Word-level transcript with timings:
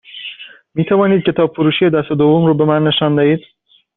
می 0.75 0.85
توانید 0.85 1.23
کتاب 1.23 1.53
فروشی 1.53 1.89
دست 1.89 2.09
دوم 2.11 2.45
رو 2.45 2.53
به 2.53 2.65
من 2.65 2.83
نشان 2.83 3.15
دهید؟ 3.15 3.39